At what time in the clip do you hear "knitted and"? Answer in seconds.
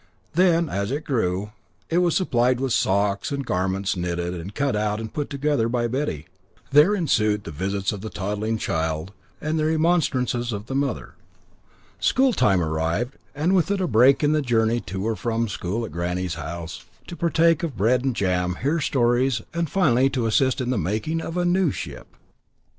3.95-4.55